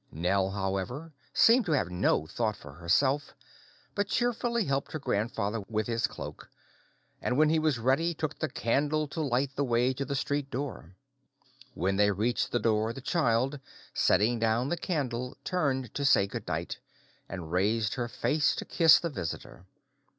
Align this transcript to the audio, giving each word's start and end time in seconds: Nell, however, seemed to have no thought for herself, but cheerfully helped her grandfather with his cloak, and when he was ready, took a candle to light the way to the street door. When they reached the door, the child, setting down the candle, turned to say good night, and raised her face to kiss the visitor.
Nell, 0.11 0.49
however, 0.49 1.13
seemed 1.31 1.67
to 1.67 1.73
have 1.73 1.91
no 1.91 2.25
thought 2.25 2.55
for 2.55 2.73
herself, 2.73 3.35
but 3.93 4.07
cheerfully 4.07 4.65
helped 4.65 4.93
her 4.93 4.97
grandfather 4.99 5.61
with 5.69 5.85
his 5.85 6.07
cloak, 6.07 6.49
and 7.21 7.37
when 7.37 7.51
he 7.51 7.59
was 7.59 7.77
ready, 7.77 8.15
took 8.15 8.41
a 8.41 8.49
candle 8.49 9.07
to 9.09 9.21
light 9.21 9.55
the 9.55 9.63
way 9.63 9.93
to 9.93 10.03
the 10.03 10.15
street 10.15 10.49
door. 10.49 10.95
When 11.75 11.97
they 11.97 12.09
reached 12.09 12.51
the 12.51 12.57
door, 12.57 12.93
the 12.93 12.99
child, 13.01 13.59
setting 13.93 14.39
down 14.39 14.69
the 14.69 14.75
candle, 14.75 15.37
turned 15.43 15.93
to 15.93 16.03
say 16.03 16.25
good 16.25 16.47
night, 16.47 16.79
and 17.29 17.51
raised 17.51 17.93
her 17.93 18.07
face 18.07 18.55
to 18.55 18.65
kiss 18.65 18.97
the 18.99 19.11
visitor. 19.11 19.67